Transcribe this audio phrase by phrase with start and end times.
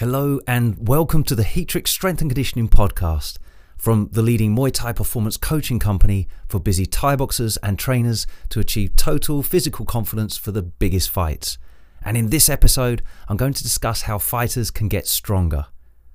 [0.00, 3.36] Hello and welcome to the Heatrick Strength and Conditioning Podcast
[3.76, 8.60] from the leading Muay Thai performance coaching company for busy Thai boxers and trainers to
[8.60, 11.58] achieve total physical confidence for the biggest fights.
[12.02, 15.66] And in this episode, I'm going to discuss how fighters can get stronger.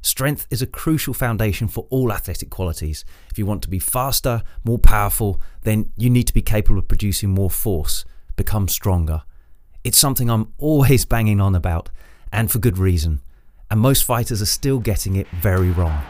[0.02, 3.05] Strength is a crucial foundation for all athletic qualities.
[3.29, 6.88] If you want to be faster, more powerful, then you need to be capable of
[6.88, 8.04] producing more force,
[8.36, 9.21] become stronger.
[9.83, 11.91] It's something I'm always banging on about,
[12.31, 13.21] and for good reason
[13.76, 16.02] and most fighters are still getting it very wrong.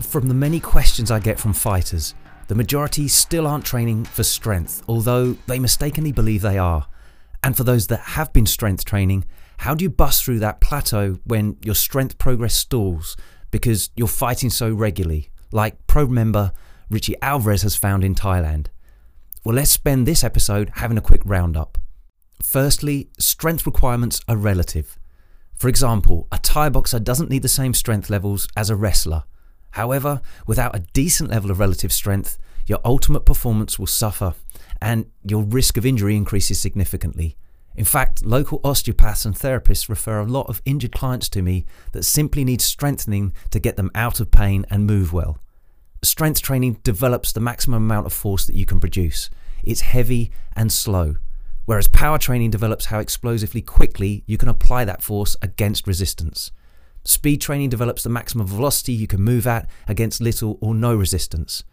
[0.00, 2.14] From the many questions I get from fighters,
[2.48, 6.86] the majority still aren't training for strength, although they mistakenly believe they are.
[7.42, 9.26] And for those that have been strength training,
[9.58, 13.14] how do you bust through that plateau when your strength progress stalls
[13.50, 16.52] because you're fighting so regularly, like pro member
[16.90, 18.66] Richie Alvarez has found in Thailand.
[19.44, 21.78] Well, let's spend this episode having a quick roundup.
[22.42, 24.98] Firstly, strength requirements are relative.
[25.54, 29.22] For example, a Thai boxer doesn't need the same strength levels as a wrestler.
[29.70, 34.34] However, without a decent level of relative strength, your ultimate performance will suffer
[34.82, 37.36] and your risk of injury increases significantly.
[37.76, 42.04] In fact, local osteopaths and therapists refer a lot of injured clients to me that
[42.04, 45.38] simply need strengthening to get them out of pain and move well.
[46.04, 49.30] Strength training develops the maximum amount of force that you can produce.
[49.62, 51.16] It's heavy and slow,
[51.64, 56.52] whereas power training develops how explosively quickly you can apply that force against resistance.
[57.04, 61.64] Speed training develops the maximum velocity you can move at against little or no resistance.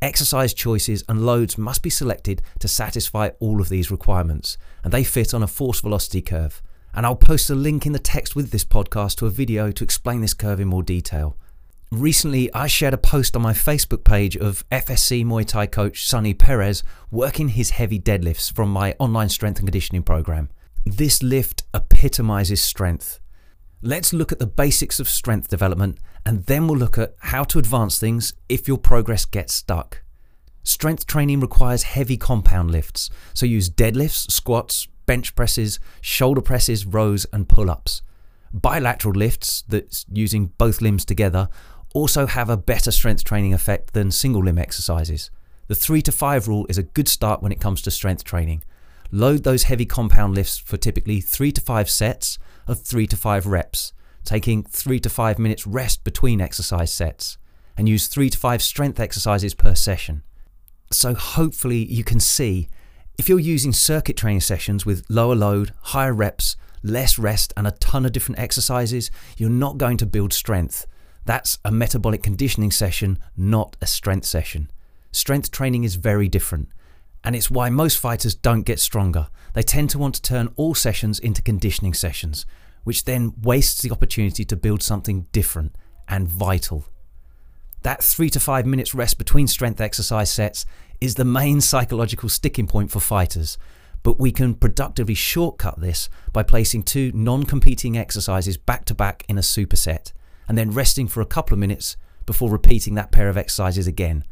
[0.00, 5.02] Exercise choices and loads must be selected to satisfy all of these requirements, and they
[5.02, 6.62] fit on a force velocity curve.
[6.94, 9.84] And I'll post a link in the text with this podcast to a video to
[9.84, 11.36] explain this curve in more detail.
[11.90, 16.34] Recently, I shared a post on my Facebook page of FSC Muay Thai coach Sonny
[16.34, 20.50] Perez working his heavy deadlifts from my online strength and conditioning program.
[20.84, 23.20] This lift epitomizes strength.
[23.80, 27.58] Let's look at the basics of strength development and then we'll look at how to
[27.58, 30.02] advance things if your progress gets stuck.
[30.64, 37.24] Strength training requires heavy compound lifts, so use deadlifts, squats, bench presses, shoulder presses, rows,
[37.32, 38.02] and pull ups.
[38.52, 41.48] Bilateral lifts, that's using both limbs together,
[41.94, 45.30] also have a better strength training effect than single limb exercises.
[45.68, 48.64] The 3 to 5 rule is a good start when it comes to strength training.
[49.10, 53.46] Load those heavy compound lifts for typically 3 to 5 sets of 3 to 5
[53.46, 53.92] reps,
[54.24, 57.38] taking 3 to 5 minutes rest between exercise sets,
[57.76, 60.22] and use 3 to 5 strength exercises per session.
[60.90, 62.68] So hopefully you can see
[63.18, 67.72] if you're using circuit training sessions with lower load, higher reps, less rest, and a
[67.72, 70.86] ton of different exercises, you're not going to build strength.
[71.24, 74.70] That's a metabolic conditioning session, not a strength session.
[75.12, 76.68] Strength training is very different.
[77.24, 79.28] And it's why most fighters don't get stronger.
[79.52, 82.46] They tend to want to turn all sessions into conditioning sessions,
[82.84, 85.74] which then wastes the opportunity to build something different
[86.08, 86.84] and vital.
[87.82, 90.64] That three to five minutes rest between strength exercise sets
[91.00, 93.58] is the main psychological sticking point for fighters,
[94.02, 99.24] but we can productively shortcut this by placing two non competing exercises back to back
[99.28, 100.12] in a superset
[100.48, 104.24] and then resting for a couple of minutes before repeating that pair of exercises again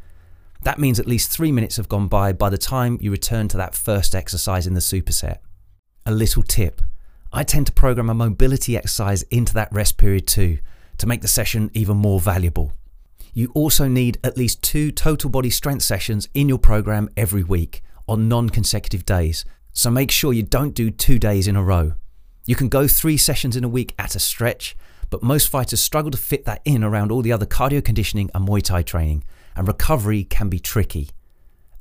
[0.63, 3.57] that means at least three minutes have gone by by the time you return to
[3.57, 5.37] that first exercise in the superset.
[6.05, 6.81] A little tip
[7.31, 10.59] I tend to program a mobility exercise into that rest period too
[10.97, 12.71] to make the session even more valuable.
[13.33, 17.83] You also need at least two total body strength sessions in your program every week
[18.07, 21.93] on non consecutive days, so make sure you don't do two days in a row.
[22.45, 24.75] You can go three sessions in a week at a stretch,
[25.09, 28.47] but most fighters struggle to fit that in around all the other cardio conditioning and
[28.47, 29.23] Muay Thai training,
[29.55, 31.09] and recovery can be tricky.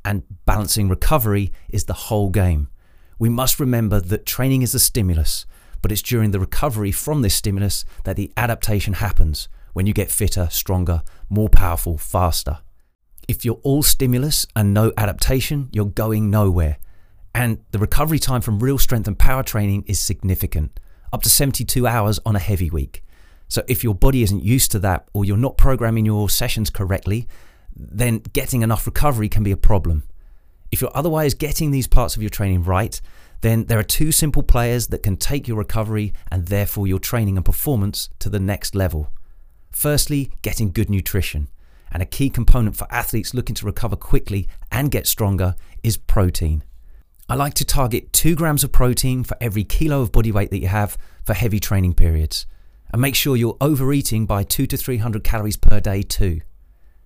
[0.05, 2.69] And balancing recovery is the whole game.
[3.19, 5.47] We must remember that training is a stimulus,
[5.83, 10.11] but it's during the recovery from this stimulus that the adaptation happens when you get
[10.11, 12.59] fitter, stronger, more powerful, faster.
[13.29, 16.79] If you're all stimulus and no adaptation, you're going nowhere.
[17.35, 20.81] And the recovery time from real strength and power training is significant,
[21.13, 23.03] up to 72 hours on a heavy week.
[23.49, 27.29] So if your body isn't used to that or you're not programming your sessions correctly,
[27.75, 30.03] then getting enough recovery can be a problem.
[30.71, 33.01] If you're otherwise getting these parts of your training right,
[33.43, 37.37] then there are two simple players that can take your recovery and therefore your training
[37.37, 39.11] and performance to the next level.
[39.71, 41.49] Firstly, getting good nutrition.
[41.93, 46.65] And a key component for athletes looking to recover quickly and get stronger is protein.
[47.29, 50.59] I like to target 2 grams of protein for every kilo of body weight that
[50.59, 52.47] you have for heavy training periods.
[52.93, 56.41] And make sure you're overeating by 2 to 300 calories per day too.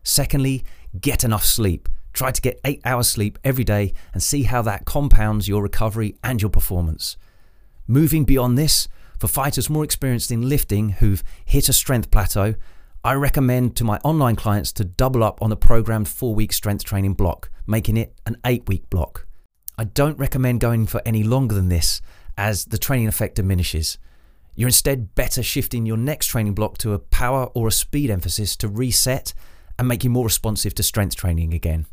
[0.02, 0.64] Secondly,
[1.00, 1.88] get enough sleep.
[2.12, 6.16] Try to get eight hours sleep every day and see how that compounds your recovery
[6.24, 7.16] and your performance.
[7.86, 8.88] Moving beyond this,
[9.18, 12.54] for fighters more experienced in lifting who've hit a strength plateau,
[13.04, 16.84] I recommend to my online clients to double up on the programmed four week strength
[16.84, 19.26] training block, making it an eight week block.
[19.78, 22.02] I don't recommend going for any longer than this
[22.36, 23.98] as the training effect diminishes.
[24.54, 28.56] You're instead better shifting your next training block to a power or a speed emphasis
[28.56, 29.32] to reset
[29.78, 31.86] and make you more responsive to strength training again.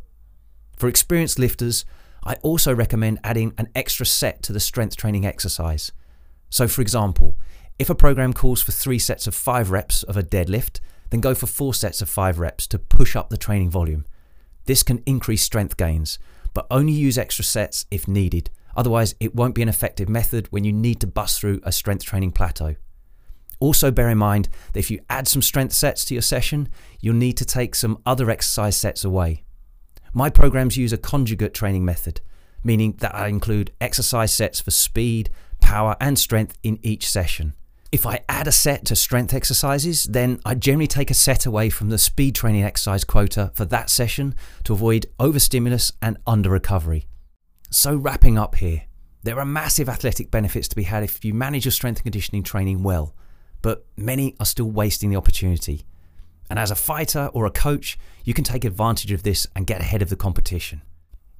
[0.77, 1.85] For experienced lifters,
[2.23, 5.91] I also recommend adding an extra set to the strength training exercise.
[6.49, 7.39] So, for example,
[7.79, 11.33] if a program calls for three sets of five reps of a deadlift, then go
[11.33, 14.05] for four sets of five reps to push up the training volume.
[14.65, 16.19] This can increase strength gains,
[16.53, 18.49] but only use extra sets if needed.
[18.77, 22.05] Otherwise, it won't be an effective method when you need to bust through a strength
[22.05, 22.75] training plateau.
[23.59, 26.69] Also, bear in mind that if you add some strength sets to your session,
[27.01, 29.43] you'll need to take some other exercise sets away.
[30.13, 32.21] My programs use a conjugate training method,
[32.63, 37.53] meaning that I include exercise sets for speed, power, and strength in each session.
[37.91, 41.69] If I add a set to strength exercises, then I generally take a set away
[41.71, 44.35] from the speed training exercise quota for that session
[44.65, 47.07] to avoid overstimulus and under recovery.
[47.69, 48.83] So, wrapping up here,
[49.23, 52.43] there are massive athletic benefits to be had if you manage your strength and conditioning
[52.43, 53.13] training well,
[53.61, 55.85] but many are still wasting the opportunity.
[56.49, 59.81] And as a fighter or a coach, you can take advantage of this and get
[59.81, 60.81] ahead of the competition.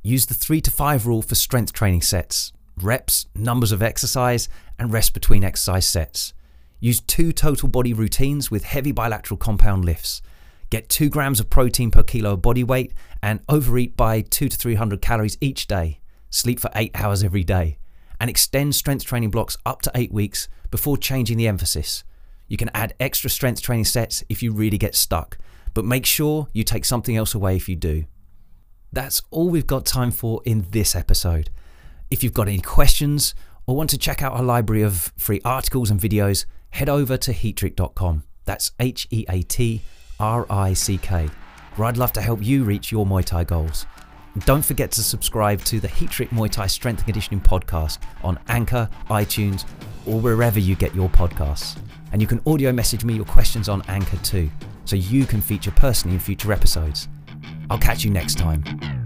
[0.04, 4.48] Use the 3 to 5 rule for strength training sets reps, numbers of exercise,
[4.78, 6.34] and rest between exercise sets.
[6.80, 10.22] Use two total body routines with heavy bilateral compound lifts.
[10.70, 14.58] Get 2 grams of protein per kilo of body weight and overeat by 2 to
[14.58, 16.02] 300 calories each day.
[16.30, 17.78] Sleep for 8 hours every day.
[18.20, 22.04] And extend strength training blocks up to 8 weeks before changing the emphasis.
[22.48, 25.38] You can add extra strength training sets if you really get stuck,
[25.74, 28.06] but make sure you take something else away if you do.
[28.92, 31.50] That's all we've got time for in this episode.
[32.10, 33.36] If you've got any questions
[33.66, 37.34] or want to check out our library of free articles and videos, head over to
[37.34, 38.24] heatrick.com.
[38.46, 39.82] That's H E A T
[40.20, 41.30] R I C K,
[41.76, 43.86] where I'd love to help you reach your Muay Thai goals.
[44.46, 48.90] Don't forget to subscribe to the Heatrick Muay Thai Strength and Conditioning podcast on Anchor,
[49.10, 49.66] iTunes,
[50.06, 51.78] or wherever you get your podcasts.
[52.12, 54.50] And you can audio message me your questions on Anchor too,
[54.86, 57.08] so you can feature personally in future episodes.
[57.70, 58.97] I'll catch you next time.